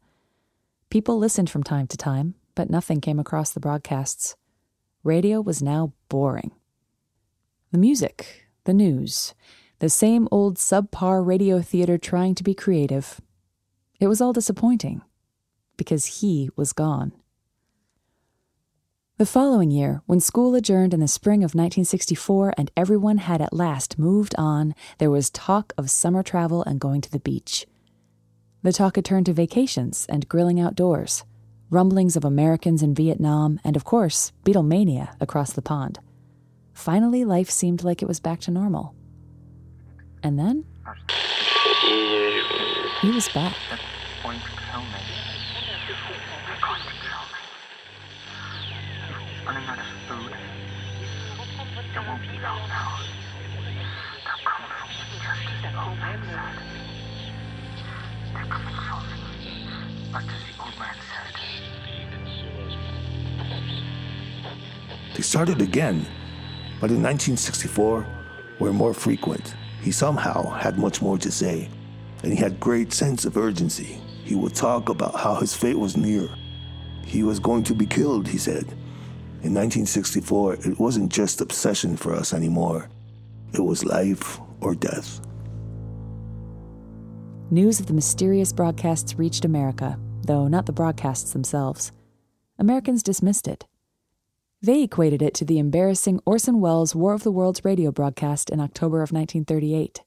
People 0.91 1.17
listened 1.19 1.49
from 1.49 1.63
time 1.63 1.87
to 1.87 1.97
time, 1.97 2.35
but 2.55 2.71
nothing 2.71 3.01
came 3.01 3.19
across 3.19 3.53
the 3.53 3.61
broadcasts. 3.61 4.37
Radio 5.05 5.41
was 5.41 5.63
now 5.63 5.93
boring. 6.09 6.53
The 7.71 7.79
music, 7.79 8.49
the 8.65 8.75
news, 8.75 9.35
the 9.79 9.89
same 9.89 10.29
old 10.31 10.59
subpar 10.59 11.27
radio 11.27 11.61
theater 11.61 11.99
trying 11.99 12.35
to 12.37 12.45
be 12.45 12.55
creative. 12.55 13.21
It 13.99 14.07
was 14.07 14.21
all 14.21 14.33
disappointing 14.33 15.03
because 15.77 16.21
he 16.21 16.51
was 16.55 16.73
gone. 16.73 17.13
The 19.19 19.27
following 19.27 19.71
year, 19.71 20.03
when 20.07 20.21
school 20.21 20.55
adjourned 20.55 20.95
in 20.95 21.01
the 21.01 21.07
spring 21.07 21.41
of 21.45 21.55
1964 21.55 22.55
and 22.57 22.71
everyone 22.77 23.19
had 23.19 23.41
at 23.41 23.53
last 23.53 23.99
moved 23.99 24.35
on, 24.39 24.75
there 24.99 25.11
was 25.11 25.31
talk 25.31 25.73
of 25.77 25.91
summer 25.91 26.23
travel 26.23 26.63
and 26.65 26.81
going 26.81 27.01
to 27.03 27.11
the 27.11 27.21
beach. 27.21 27.67
The 28.63 28.73
talk 28.73 28.97
had 28.97 29.05
turned 29.05 29.27
to 29.27 29.33
vacations 29.33 30.07
and 30.09 30.29
grilling 30.29 30.59
outdoors, 30.59 31.25
rumblings 31.73 32.17
of 32.17 32.25
Americans 32.25 32.83
in 32.83 32.95
Vietnam, 32.95 33.59
and 33.65 33.77
of 33.77 33.85
course, 33.85 34.31
Beatlemania 34.45 35.17
across 35.23 35.55
the 35.55 35.63
pond. 35.63 35.99
Finally, 36.75 37.25
life 37.25 37.49
seemed 37.49 37.83
like 37.83 38.03
it 38.03 38.09
was 38.09 38.21
back 38.21 38.41
to 38.41 38.51
normal. 38.51 38.95
And 40.23 40.39
then 40.39 40.67
he 43.01 43.11
was 43.11 43.29
back. 43.31 43.57
Food. 50.09 50.33
It 51.95 52.09
won't 52.09 52.23
be 52.23 52.39
long 52.43 52.69
now. 52.69 53.12
Started 65.33 65.63
again, 65.63 66.05
but 66.79 66.91
in 66.91 67.03
1964 67.03 68.07
were 68.59 68.71
more 68.71 68.93
frequent. 68.93 69.55
He 69.81 69.91
somehow 69.91 70.51
had 70.51 70.79
much 70.79 71.01
more 71.01 71.17
to 71.17 71.31
say, 71.31 71.71
and 72.23 72.31
he 72.31 72.39
had 72.39 72.61
great 72.61 72.93
sense 72.93 73.25
of 73.25 73.39
urgency. 73.39 73.99
He 74.25 74.35
would 74.35 74.55
talk 74.55 74.91
about 74.91 75.15
how 75.15 75.37
his 75.37 75.57
fate 75.57 75.79
was 75.79 75.97
near. 75.97 76.29
He 77.07 77.23
was 77.23 77.39
going 77.39 77.63
to 77.63 77.75
be 77.75 77.87
killed, 77.87 78.29
he 78.29 78.37
said. 78.37 78.65
In 79.43 79.55
1964, 79.55 80.57
it 80.67 80.79
wasn't 80.79 81.11
just 81.11 81.41
obsession 81.41 81.97
for 81.97 82.13
us 82.13 82.35
anymore. 82.35 82.91
It 83.55 83.63
was 83.63 83.87
life 83.87 84.39
or 84.61 84.75
death. 84.75 85.23
News 87.51 87.81
of 87.81 87.87
the 87.87 87.95
mysterious 87.95 88.53
broadcasts 88.53 89.15
reached 89.15 89.47
America, 89.47 89.99
though 90.27 90.47
not 90.47 90.67
the 90.67 90.73
broadcasts 90.73 91.33
themselves. 91.33 91.91
Americans 92.59 93.03
dismissed 93.03 93.49
it. 93.49 93.65
They 94.65 94.83
equated 94.83 95.23
it 95.23 95.35
to 95.35 95.45
the 95.45 95.59
embarrassing 95.59 96.21
Orson 96.25 96.61
Welles' 96.61 96.95
War 96.95 97.15
of 97.15 97.25
the 97.25 97.33
Worlds 97.33 97.65
radio 97.65 97.91
broadcast 97.91 98.49
in 98.49 98.61
October 98.61 99.03
of 99.03 99.11
1938. 99.11 100.03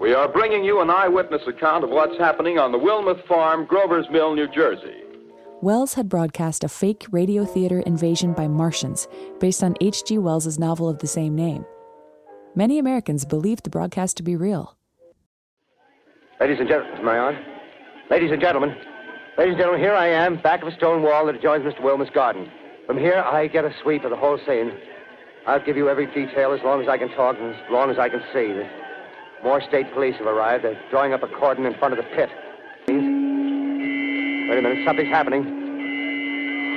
We 0.00 0.14
are 0.14 0.26
bringing 0.26 0.64
you 0.64 0.80
an 0.80 0.88
eyewitness 0.88 1.42
account 1.46 1.84
of 1.84 1.90
what's 1.90 2.16
happening 2.16 2.58
on 2.58 2.72
the 2.72 2.78
Wilmuth 2.78 3.26
Farm, 3.26 3.66
Grover's 3.66 4.06
Mill, 4.10 4.34
New 4.34 4.48
Jersey. 4.48 5.02
Welles 5.60 5.92
had 5.92 6.08
broadcast 6.08 6.64
a 6.64 6.68
fake 6.68 7.04
radio 7.10 7.44
theater 7.44 7.80
invasion 7.80 8.32
by 8.32 8.48
Martians 8.48 9.08
based 9.40 9.62
on 9.62 9.74
H.G. 9.82 10.16
Wells's 10.16 10.58
novel 10.58 10.88
of 10.88 10.98
the 10.98 11.06
same 11.06 11.34
name. 11.34 11.66
Many 12.54 12.78
Americans 12.78 13.26
believed 13.26 13.64
the 13.64 13.70
broadcast 13.70 14.16
to 14.16 14.22
be 14.22 14.36
real. 14.36 14.74
Ladies 16.40 16.60
and 16.60 16.68
gentlemen, 16.68 16.98
am 16.98 17.08
I 17.08 17.18
on? 17.18 17.44
Ladies 18.10 18.30
and 18.32 18.40
gentlemen, 18.40 18.70
ladies 19.36 19.52
and 19.52 19.58
gentlemen, 19.58 19.82
here 19.82 19.94
I 19.94 20.06
am, 20.08 20.40
back 20.40 20.62
of 20.62 20.68
a 20.68 20.74
stone 20.76 21.02
wall 21.02 21.26
that 21.26 21.34
adjoins 21.34 21.62
Mr. 21.62 21.82
Wilmuth's 21.82 22.14
garden. 22.14 22.50
From 22.86 22.98
here, 22.98 23.18
I 23.18 23.48
get 23.48 23.64
a 23.64 23.74
sweep 23.82 24.04
of 24.04 24.10
the 24.10 24.16
whole 24.16 24.38
scene. 24.46 24.70
I'll 25.44 25.64
give 25.64 25.76
you 25.76 25.88
every 25.88 26.06
detail 26.06 26.52
as 26.52 26.60
long 26.62 26.80
as 26.80 26.88
I 26.88 26.96
can 26.96 27.08
talk 27.10 27.36
and 27.36 27.52
as 27.52 27.60
long 27.70 27.90
as 27.90 27.98
I 27.98 28.08
can 28.08 28.22
see. 28.32 28.62
More 29.42 29.60
state 29.60 29.92
police 29.92 30.14
have 30.18 30.26
arrived. 30.28 30.62
They're 30.62 30.80
drawing 30.90 31.12
up 31.12 31.24
a 31.24 31.28
cordon 31.28 31.66
in 31.66 31.74
front 31.74 31.98
of 31.98 32.04
the 32.04 32.08
pit. 32.14 32.30
Wait 32.86 32.94
a 34.58 34.62
minute, 34.62 34.86
something's 34.86 35.10
happening. 35.10 35.42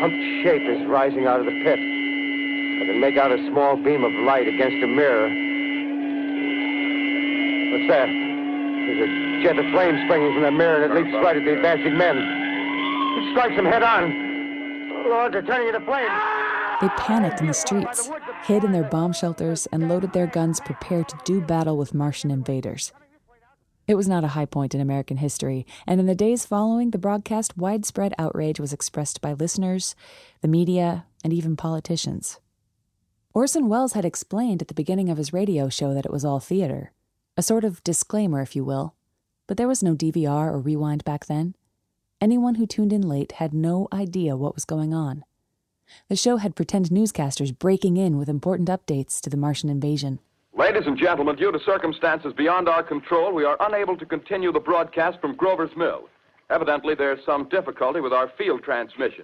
Humped 0.02 0.18
shape 0.42 0.66
is 0.66 0.88
rising 0.90 1.28
out 1.28 1.40
of 1.40 1.46
the 1.46 1.54
pit. 1.64 1.78
I 1.78 2.86
can 2.90 3.00
make 3.00 3.18
out 3.18 3.32
a 3.32 3.38
small 3.50 3.76
beam 3.78 4.04
of 4.04 4.12
light 4.26 4.48
against 4.48 4.82
a 4.82 4.88
mirror. 4.88 5.30
What's 7.70 7.88
that? 7.94 8.10
There's 8.10 9.02
a 9.06 9.44
jet 9.44 9.60
of 9.62 9.66
flame 9.72 9.94
springing 10.06 10.34
from 10.34 10.42
the 10.42 10.52
mirror 10.52 10.82
and 10.84 10.92
it 10.92 10.96
leaps 10.98 11.14
right 11.22 11.38
at 11.38 11.46
the 11.46 11.54
advancing 11.54 11.96
men. 11.96 12.18
It 12.18 13.32
strikes 13.32 13.56
them 13.56 13.66
head 13.66 13.84
on. 13.84 14.19
They're 15.10 15.42
turning 15.42 15.68
into 15.68 15.82
flames. 15.82 16.12
They 16.82 16.90
panicked 16.90 17.42
in 17.42 17.48
the 17.48 17.54
streets, 17.54 18.10
hid 18.44 18.64
in 18.64 18.72
their 18.72 18.84
bomb 18.84 19.12
shelters, 19.12 19.68
and 19.72 19.90
loaded 19.90 20.14
their 20.14 20.28
guns 20.28 20.60
prepared 20.60 21.10
to 21.10 21.20
do 21.26 21.42
battle 21.42 21.78
with 21.78 21.94
Martian 21.94 22.32
invaders. 22.32 22.94
It 23.88 23.96
was 23.96 24.08
not 24.08 24.24
a 24.24 24.30
high 24.30 24.46
point 24.46 24.76
in 24.76 24.82
American 24.82 25.18
history, 25.18 25.66
and 25.88 26.00
in 26.00 26.06
the 26.06 26.16
days 26.16 26.46
following 26.46 26.92
the 26.92 27.00
broadcast, 27.00 27.58
widespread 27.58 28.14
outrage 28.20 28.60
was 28.60 28.72
expressed 28.72 29.20
by 29.20 29.34
listeners, 29.34 29.96
the 30.42 30.48
media, 30.48 31.06
and 31.24 31.34
even 31.34 31.58
politicians. 31.58 32.40
Orson 33.34 33.68
Welles 33.68 33.94
had 33.94 34.06
explained 34.06 34.62
at 34.62 34.68
the 34.68 34.74
beginning 34.74 35.10
of 35.10 35.18
his 35.18 35.34
radio 35.34 35.70
show 35.70 35.94
that 35.94 36.06
it 36.06 36.12
was 36.12 36.24
all 36.24 36.40
theater, 36.40 36.92
a 37.36 37.42
sort 37.42 37.64
of 37.64 37.84
disclaimer, 37.84 38.42
if 38.42 38.56
you 38.56 38.64
will. 38.64 38.96
But 39.48 39.58
there 39.58 39.68
was 39.68 39.84
no 39.84 39.96
DVR 39.96 40.54
or 40.54 40.60
rewind 40.60 41.04
back 41.04 41.26
then. 41.26 41.56
Anyone 42.22 42.56
who 42.56 42.68
tuned 42.68 42.92
in 42.92 43.02
late 43.02 43.32
had 43.34 43.54
no 43.54 43.88
idea 43.94 44.36
what 44.36 44.54
was 44.54 44.66
going 44.66 44.94
on. 44.94 45.24
The 46.10 46.18
show 46.18 46.36
had 46.36 46.54
pretend 46.54 46.90
newscasters 46.90 47.58
breaking 47.58 47.96
in 47.96 48.18
with 48.18 48.28
important 48.28 48.68
updates 48.68 49.22
to 49.22 49.30
the 49.30 49.38
Martian 49.38 49.70
invasion. 49.70 50.20
Ladies 50.54 50.84
and 50.86 50.98
gentlemen, 50.98 51.38
due 51.38 51.54
to 51.54 51.60
circumstances 51.66 52.34
beyond 52.36 52.68
our 52.68 52.84
control, 52.84 53.34
we 53.34 53.46
are 53.46 53.56
unable 53.62 53.96
to 53.96 54.06
continue 54.06 54.52
the 54.52 54.60
broadcast 54.60 55.22
from 55.22 55.38
Grover's 55.38 55.74
Mill. 55.78 56.10
Evidently, 56.50 56.94
there's 56.94 57.24
some 57.26 57.48
difficulty 57.48 58.02
with 58.02 58.12
our 58.12 58.30
field 58.38 58.64
transmission. 58.64 59.24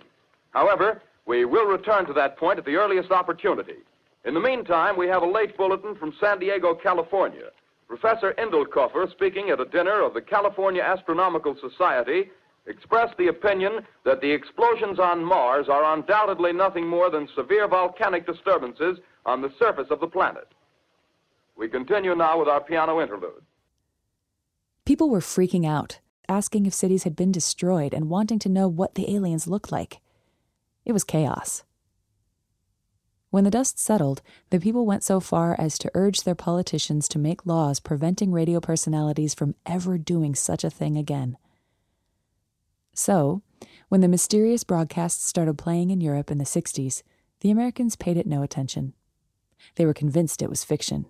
However, 0.51 1.01
we 1.25 1.43
will 1.43 1.65
return 1.65 2.05
to 2.05 2.13
that 2.13 2.37
point 2.37 2.59
at 2.59 2.65
the 2.65 2.77
earliest 2.77 3.11
opportunity. 3.11 3.79
In 4.23 4.33
the 4.33 4.39
meantime, 4.39 4.97
we 4.97 5.09
have 5.09 5.21
a 5.21 5.29
late 5.29 5.57
bulletin 5.57 5.95
from 5.95 6.13
San 6.21 6.39
Diego, 6.39 6.73
California. 6.73 7.49
Professor 7.89 8.33
Indelkoffer, 8.37 9.11
speaking 9.11 9.49
at 9.49 9.59
a 9.59 9.65
dinner 9.65 10.01
of 10.01 10.13
the 10.13 10.21
California 10.21 10.81
Astronomical 10.81 11.57
Society, 11.59 12.31
expressed 12.67 13.17
the 13.17 13.27
opinion 13.27 13.85
that 14.05 14.21
the 14.21 14.31
explosions 14.31 14.99
on 14.99 15.23
Mars 15.23 15.67
are 15.69 15.93
undoubtedly 15.95 16.53
nothing 16.53 16.87
more 16.87 17.09
than 17.09 17.27
severe 17.35 17.67
volcanic 17.67 18.25
disturbances 18.25 18.97
on 19.25 19.41
the 19.41 19.53
surface 19.59 19.87
of 19.91 19.99
the 19.99 20.07
planet. 20.07 20.47
We 21.55 21.67
continue 21.69 22.15
now 22.15 22.39
with 22.39 22.47
our 22.47 22.61
piano 22.61 23.01
interlude. 23.01 23.43
People 24.85 25.09
were 25.09 25.19
freaking 25.19 25.65
out, 25.65 25.99
asking 26.27 26.65
if 26.65 26.73
cities 26.73 27.03
had 27.03 27.15
been 27.15 27.31
destroyed 27.31 27.93
and 27.93 28.09
wanting 28.09 28.39
to 28.39 28.49
know 28.49 28.67
what 28.67 28.95
the 28.95 29.13
aliens 29.15 29.47
looked 29.47 29.71
like. 29.71 29.99
It 30.85 30.91
was 30.91 31.03
chaos. 31.03 31.63
When 33.31 33.43
the 33.43 33.51
dust 33.51 33.79
settled, 33.79 34.21
the 34.49 34.59
people 34.59 34.85
went 34.85 35.03
so 35.03 35.19
far 35.19 35.55
as 35.59 35.77
to 35.79 35.91
urge 35.93 36.23
their 36.23 36.35
politicians 36.35 37.07
to 37.09 37.19
make 37.19 37.45
laws 37.45 37.79
preventing 37.79 38.31
radio 38.31 38.59
personalities 38.59 39.33
from 39.33 39.55
ever 39.65 39.97
doing 39.97 40.35
such 40.35 40.63
a 40.63 40.69
thing 40.69 40.97
again. 40.97 41.37
So, 42.95 43.43
when 43.89 44.01
the 44.01 44.07
mysterious 44.07 44.63
broadcasts 44.63 45.27
started 45.27 45.57
playing 45.57 45.91
in 45.91 46.01
Europe 46.01 46.31
in 46.31 46.37
the 46.37 46.45
60s, 46.45 47.03
the 47.41 47.51
Americans 47.51 47.95
paid 47.95 48.17
it 48.17 48.25
no 48.25 48.41
attention. 48.41 48.93
They 49.75 49.85
were 49.85 49.93
convinced 49.93 50.41
it 50.41 50.49
was 50.49 50.63
fiction. 50.63 51.05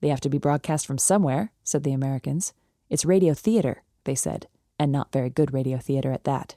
They 0.00 0.08
have 0.08 0.20
to 0.22 0.30
be 0.30 0.38
broadcast 0.38 0.86
from 0.86 0.98
somewhere, 0.98 1.52
said 1.62 1.84
the 1.84 1.92
Americans. 1.92 2.54
It's 2.88 3.04
radio 3.04 3.34
theater, 3.34 3.82
they 4.04 4.14
said, 4.14 4.48
and 4.78 4.90
not 4.90 5.12
very 5.12 5.30
good 5.30 5.52
radio 5.52 5.78
theater 5.78 6.10
at 6.10 6.24
that. 6.24 6.56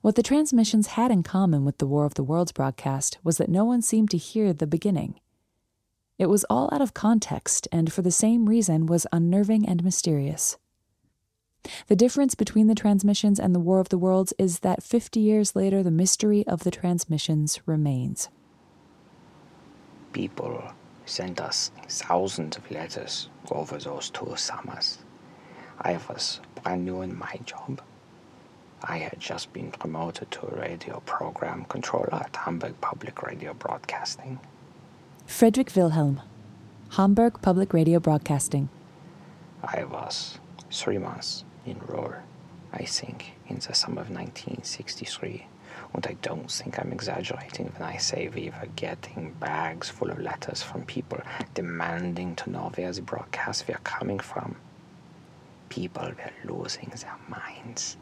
What 0.00 0.14
the 0.14 0.22
transmissions 0.22 0.88
had 0.88 1.10
in 1.10 1.22
common 1.22 1.64
with 1.64 1.78
the 1.78 1.86
War 1.86 2.06
of 2.06 2.14
the 2.14 2.24
Worlds 2.24 2.52
broadcast 2.52 3.18
was 3.22 3.36
that 3.36 3.50
no 3.50 3.64
one 3.64 3.82
seemed 3.82 4.10
to 4.10 4.16
hear 4.16 4.52
the 4.52 4.66
beginning. 4.66 5.20
It 6.18 6.26
was 6.26 6.44
all 6.44 6.72
out 6.72 6.80
of 6.80 6.94
context 6.94 7.68
and 7.70 7.92
for 7.92 8.00
the 8.00 8.10
same 8.10 8.48
reason 8.48 8.86
was 8.86 9.06
unnerving 9.12 9.68
and 9.68 9.84
mysterious. 9.84 10.56
The 11.88 11.96
difference 11.96 12.34
between 12.34 12.66
the 12.66 12.74
transmissions 12.74 13.38
and 13.38 13.54
the 13.54 13.60
War 13.60 13.80
of 13.80 13.88
the 13.88 13.98
Worlds 13.98 14.32
is 14.38 14.60
that 14.60 14.82
50 14.82 15.20
years 15.20 15.56
later, 15.56 15.82
the 15.82 15.90
mystery 15.90 16.46
of 16.46 16.64
the 16.64 16.70
transmissions 16.70 17.60
remains. 17.66 18.28
People 20.12 20.62
sent 21.04 21.40
us 21.40 21.70
thousands 21.88 22.56
of 22.56 22.70
letters 22.70 23.28
over 23.50 23.78
those 23.78 24.10
two 24.10 24.34
summers. 24.36 24.98
I 25.80 25.98
was 26.08 26.40
brand 26.62 26.84
new 26.84 27.02
in 27.02 27.16
my 27.16 27.38
job. 27.44 27.80
I 28.82 28.98
had 28.98 29.18
just 29.18 29.52
been 29.52 29.70
promoted 29.70 30.30
to 30.32 30.46
a 30.46 30.60
radio 30.60 31.00
program 31.06 31.64
controller 31.68 32.14
at 32.14 32.36
Hamburg 32.36 32.80
Public 32.80 33.22
Radio 33.22 33.54
Broadcasting. 33.54 34.38
Frederick 35.26 35.74
Wilhelm, 35.74 36.20
Hamburg 36.90 37.40
Public 37.42 37.72
Radio 37.72 37.98
Broadcasting. 37.98 38.68
I 39.62 39.84
was 39.84 40.38
three 40.70 40.98
months 40.98 41.44
in 41.66 41.78
Ruhr, 41.80 42.22
I 42.72 42.84
think, 42.84 43.32
in 43.48 43.56
the 43.56 43.74
summer 43.74 44.00
of 44.00 44.10
1963. 44.10 45.46
And 45.94 46.06
I 46.06 46.14
don't 46.22 46.50
think 46.50 46.78
I'm 46.78 46.92
exaggerating 46.92 47.66
when 47.76 47.82
I 47.88 47.96
say 47.96 48.28
we 48.28 48.50
were 48.50 48.68
getting 48.76 49.32
bags 49.40 49.88
full 49.88 50.10
of 50.10 50.18
letters 50.18 50.62
from 50.62 50.84
people 50.84 51.20
demanding 51.54 52.34
to 52.36 52.50
know 52.50 52.72
where 52.74 52.92
the 52.92 53.02
broadcasts 53.02 53.66
were 53.66 53.80
coming 53.84 54.18
from. 54.18 54.56
People 55.68 56.04
were 56.04 56.52
losing 56.54 56.92
their 57.00 57.16
minds. 57.28 57.96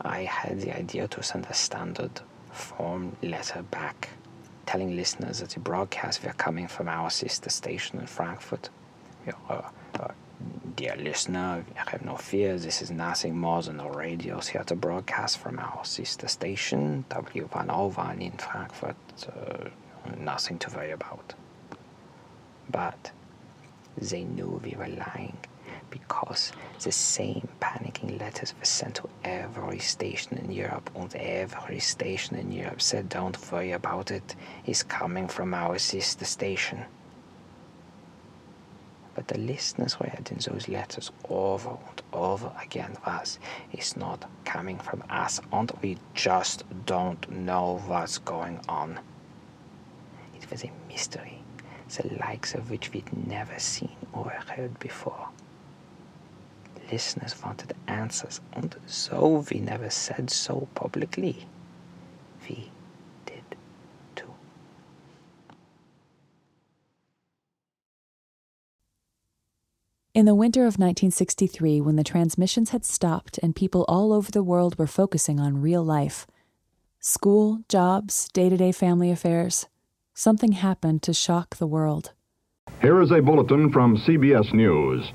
I 0.00 0.24
had 0.24 0.60
the 0.60 0.76
idea 0.76 1.06
to 1.08 1.22
send 1.22 1.46
a 1.46 1.54
standard 1.54 2.20
form 2.50 3.16
letter 3.22 3.62
back, 3.62 4.10
telling 4.66 4.96
listeners 4.96 5.40
that 5.40 5.50
the 5.50 5.60
broadcasts 5.60 6.22
were 6.24 6.32
coming 6.32 6.66
from 6.66 6.88
our 6.88 7.10
sister 7.10 7.50
station 7.50 8.00
in 8.00 8.06
Frankfurt. 8.06 8.68
Uh, 9.48 9.62
dear 11.12 11.18
listener, 11.18 11.64
have 11.74 12.02
no 12.02 12.16
fear, 12.16 12.56
this 12.56 12.80
is 12.80 12.90
nothing 12.90 13.36
more 13.36 13.62
than 13.62 13.78
a 13.80 13.90
radio 13.90 14.40
theater 14.40 14.74
broadcast 14.74 15.36
from 15.36 15.58
our 15.58 15.84
sister 15.84 16.26
station, 16.26 17.04
W101 17.10 18.20
in 18.22 18.32
Frankfurt. 18.32 18.96
Uh, 19.28 19.68
nothing 20.18 20.58
to 20.58 20.70
worry 20.74 20.92
about. 20.92 21.34
But 22.70 23.12
they 23.98 24.24
knew 24.24 24.58
we 24.64 24.74
were 24.74 24.88
lying 24.88 25.36
because 25.90 26.50
the 26.82 26.92
same 26.92 27.46
panicking 27.60 28.18
letters 28.18 28.54
were 28.58 28.64
sent 28.64 28.94
to 28.94 29.08
every 29.22 29.80
station 29.80 30.38
in 30.38 30.50
Europe, 30.50 30.90
and 30.94 31.14
every 31.14 31.80
station 31.80 32.36
in 32.36 32.50
Europe 32.50 32.80
said, 32.80 33.10
Don't 33.10 33.36
worry 33.52 33.72
about 33.72 34.10
it, 34.10 34.34
it's 34.64 34.82
coming 34.82 35.28
from 35.28 35.52
our 35.52 35.78
sister 35.78 36.24
station. 36.24 36.86
But 39.26 39.36
the 39.36 39.40
listeners 39.40 39.96
read 40.00 40.28
in 40.32 40.38
those 40.38 40.68
letters 40.68 41.12
over 41.28 41.70
and 41.70 42.02
over 42.12 42.50
again 42.60 42.96
was, 43.06 43.38
It's 43.72 43.96
not 43.96 44.28
coming 44.44 44.78
from 44.78 45.04
us, 45.08 45.40
and 45.52 45.70
we 45.80 45.98
just 46.14 46.64
don't 46.86 47.30
know 47.30 47.80
what's 47.86 48.18
going 48.18 48.60
on. 48.68 48.98
It 50.34 50.50
was 50.50 50.64
a 50.64 50.72
mystery, 50.88 51.42
the 51.88 52.16
likes 52.18 52.54
of 52.54 52.70
which 52.70 52.92
we'd 52.92 53.26
never 53.28 53.58
seen 53.58 53.96
or 54.12 54.30
heard 54.30 54.78
before 54.80 55.28
listeners 56.90 57.40
wanted 57.42 57.72
answers, 57.86 58.40
and 58.52 58.76
so 58.86 59.44
we 59.50 59.60
never 59.60 59.88
said 59.88 60.30
so 60.30 60.68
publicly. 60.74 61.46
We 62.48 62.70
did 63.24 63.44
too. 64.14 64.34
In 70.22 70.26
the 70.26 70.36
winter 70.36 70.60
of 70.60 70.78
1963, 70.78 71.80
when 71.80 71.96
the 71.96 72.04
transmissions 72.04 72.70
had 72.70 72.84
stopped 72.84 73.40
and 73.42 73.56
people 73.56 73.84
all 73.88 74.12
over 74.12 74.30
the 74.30 74.44
world 74.44 74.78
were 74.78 74.86
focusing 74.86 75.40
on 75.40 75.60
real 75.60 75.82
life 75.82 76.28
school, 77.00 77.58
jobs, 77.68 78.28
day 78.28 78.48
to 78.48 78.56
day 78.56 78.70
family 78.70 79.10
affairs 79.10 79.66
something 80.14 80.52
happened 80.52 81.02
to 81.02 81.12
shock 81.12 81.56
the 81.56 81.66
world. 81.66 82.12
Here 82.80 83.02
is 83.02 83.10
a 83.10 83.20
bulletin 83.20 83.72
from 83.72 83.96
CBS 83.96 84.54
News. 84.54 85.10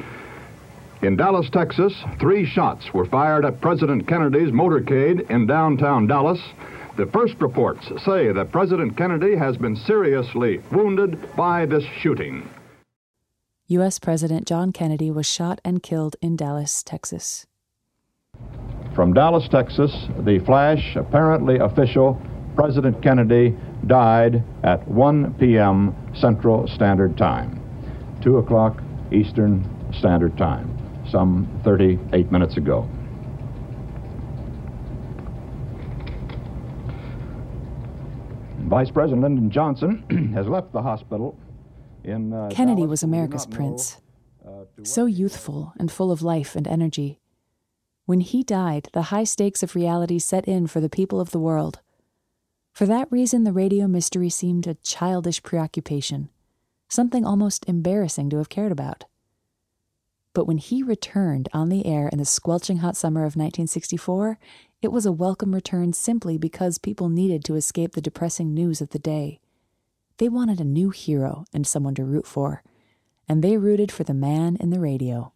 In 1.02 1.16
Dallas, 1.16 1.50
Texas, 1.52 1.94
three 2.20 2.46
shots 2.46 2.94
were 2.94 3.06
fired 3.06 3.46
at 3.46 3.62
President 3.62 4.10
Kennedy's 4.10 4.52
motorcade 4.52 5.30
in 5.30 5.48
downtown 5.48 6.08
Dallas. 6.08 6.42
The 6.98 7.06
first 7.06 7.36
reports 7.40 7.88
say 8.04 8.34
that 8.34 8.52
President 8.52 8.98
Kennedy 8.98 9.38
has 9.38 9.56
been 9.56 9.78
seriously 9.78 10.60
wounded 10.70 11.34
by 11.38 11.66
this 11.66 11.86
shooting. 12.02 12.50
U.S. 13.70 14.00
President 14.00 14.48
John 14.48 14.72
Kennedy 14.72 15.12
was 15.12 15.26
shot 15.26 15.60
and 15.66 15.84
killed 15.84 16.16
in 16.22 16.38
Dallas, 16.38 16.82
Texas. 16.82 17.46
From 18.96 19.12
Dallas, 19.12 19.50
Texas, 19.50 19.92
the 20.20 20.40
flash, 20.46 20.96
apparently 20.96 21.58
official, 21.58 22.22
President 22.56 23.04
Kennedy 23.04 23.58
died 23.86 24.42
at 24.64 24.88
1 24.88 25.34
p.m. 25.34 25.94
Central 26.16 26.66
Standard 26.70 27.18
Time, 27.18 27.62
2 28.22 28.38
o'clock 28.38 28.82
Eastern 29.12 29.68
Standard 29.92 30.38
Time 30.38 30.74
some 31.12 31.50
38 31.66 32.32
minutes 32.32 32.56
ago. 32.56 32.88
Vice 38.60 38.92
President 38.92 39.24
Lyndon 39.24 39.52
Johnson 39.52 40.32
has 40.34 40.48
left 40.48 40.72
the 40.72 40.82
hospital 40.82 41.38
Kennedy 42.08 42.82
Dallas. 42.82 42.90
was 42.90 43.04
America's 43.04 43.46
prince, 43.46 43.98
uh, 44.46 44.64
so 44.84 45.06
youthful 45.06 45.74
and 45.78 45.92
full 45.92 46.12
of 46.12 46.22
life 46.22 46.56
and 46.56 46.68
energy. 46.68 47.20
When 48.06 48.22
he 48.22 48.44
died, 48.44 48.88
the 48.94 49.04
high 49.04 49.26
stakes 49.26 49.62
of 49.62 49.76
reality 49.76 50.18
set 50.18 50.48
in 50.48 50.68
for 50.68 50.80
the 50.80 50.90
people 50.90 51.20
of 51.20 51.32
the 51.32 51.40
world. 51.40 51.82
For 52.72 52.86
that 52.86 53.12
reason, 53.12 53.44
the 53.44 53.52
radio 53.52 53.88
mystery 53.88 54.30
seemed 54.30 54.68
a 54.68 54.76
childish 54.76 55.44
preoccupation, 55.44 56.30
something 56.88 57.26
almost 57.26 57.68
embarrassing 57.68 58.30
to 58.30 58.38
have 58.38 58.48
cared 58.48 58.72
about. 58.72 59.04
But 60.34 60.46
when 60.46 60.60
he 60.60 60.84
returned 60.84 61.50
on 61.52 61.70
the 61.70 61.86
air 61.86 62.08
in 62.08 62.20
the 62.20 62.26
squelching 62.26 62.78
hot 62.78 62.96
summer 62.96 63.22
of 63.22 63.36
1964, 63.36 64.38
it 64.82 64.92
was 64.92 65.06
a 65.06 65.12
welcome 65.12 65.54
return 65.54 65.92
simply 65.92 66.38
because 66.38 66.78
people 66.78 67.10
needed 67.10 67.44
to 67.46 67.56
escape 67.56 67.94
the 67.94 68.02
depressing 68.02 68.54
news 68.54 68.80
of 68.80 68.92
the 68.92 69.00
day. 69.00 69.40
They 70.18 70.30
wanted 70.30 70.60
a 70.60 70.64
new 70.64 70.90
hero 70.90 71.46
and 71.54 71.68
someone 71.68 71.94
to 71.94 72.04
root 72.04 72.26
for, 72.26 72.64
and 73.30 73.44
they 73.44 73.56
rooted 73.56 73.92
for 73.92 74.04
the 74.04 74.16
man 74.16 74.56
in 74.60 74.72
the 74.72 74.80
radio. 74.80 75.32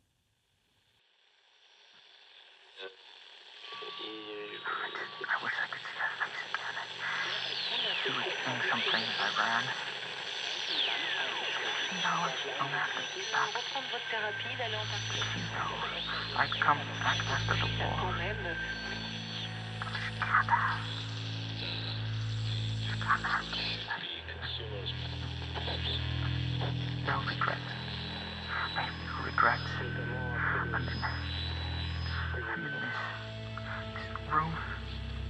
I 5.21 5.43
wish 5.43 5.53
I 5.53 5.67
could 5.69 5.85
see 5.85 5.93
her 6.01 6.09
face 6.17 6.41
again. 6.49 6.73
She 8.03 8.09
was 8.09 8.25
saying 8.43 8.61
something 8.71 9.03
as 9.05 9.21
I 9.21 9.29
ran. 9.37 9.63
I'd 16.37 16.51
come 16.59 16.77
back 17.03 17.19
after 17.29 17.53
the 17.53 17.69
war. 17.77 18.01
No 27.05 27.19
regret. 27.27 27.57
I 28.75 28.81
have 28.83 29.25
regrets. 29.25 29.61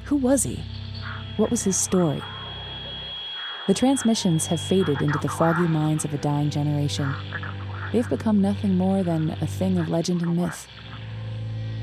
Who 0.06 0.16
was 0.18 0.44
he? 0.44 0.64
What 1.38 1.50
was 1.50 1.64
his 1.64 1.78
story? 1.78 2.22
The 3.68 3.74
transmissions 3.74 4.48
have 4.48 4.60
faded 4.60 5.02
into 5.02 5.20
the 5.20 5.30
foggy 5.30 5.68
minds 5.68 6.04
of 6.04 6.14
a 6.14 6.18
dying 6.18 6.50
generation. 6.50 7.14
They've 7.94 8.10
become 8.10 8.42
nothing 8.42 8.76
more 8.76 9.04
than 9.04 9.32
a 9.42 9.48
thing 9.48 9.78
of 9.78 9.88
legend 9.88 10.22
and 10.22 10.36
myth. 10.36 10.68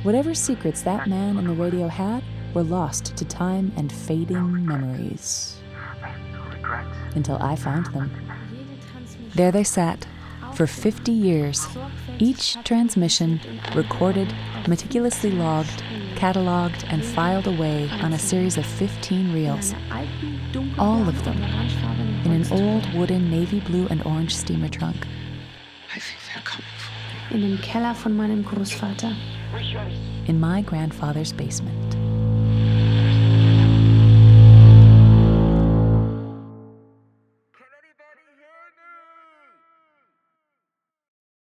Whatever 0.03 0.35
secrets 0.35 0.83
that 0.83 1.09
man 1.09 1.38
in 1.38 1.46
the 1.46 1.55
radio 1.55 1.88
had 1.88 2.22
were 2.55 2.62
lost 2.62 3.16
to 3.16 3.24
time 3.24 3.72
and 3.77 3.90
fading 3.92 4.66
memories. 4.66 5.61
Regrets. 6.53 6.96
Until 7.14 7.37
I 7.40 7.57
found 7.57 7.87
them. 7.87 8.27
There 9.38 9.53
they 9.53 9.62
sat, 9.62 10.05
for 10.55 10.66
50 10.66 11.12
years, 11.12 11.64
each 12.18 12.57
transmission 12.64 13.40
recorded, 13.72 14.35
meticulously 14.66 15.31
logged, 15.31 15.81
cataloged, 16.16 16.85
and 16.92 17.05
filed 17.05 17.46
away 17.46 17.88
on 18.03 18.14
a 18.14 18.18
series 18.18 18.59
of 18.59 18.66
15 18.66 19.33
reels, 19.33 19.77
all 20.77 21.09
of 21.09 21.22
them 21.22 21.40
in 22.24 22.33
an 22.33 22.46
old 22.51 22.92
wooden 22.94 23.31
navy 23.31 23.61
blue 23.61 23.87
and 23.90 24.05
orange 24.05 24.35
steamer 24.35 24.68
trunk. 24.68 25.07
I 25.94 26.01
think 26.01 26.18
they're 26.35 26.42
coming 26.42 26.66
for 26.77 27.35
In 27.37 27.42
dem 27.42 27.59
Keller 27.59 27.94
von 27.94 28.16
meinem 28.16 28.42
Großvater. 28.42 29.14
in 30.27 30.40
my 30.40 30.62
grandfather's 30.62 31.33
basement. 31.33 31.97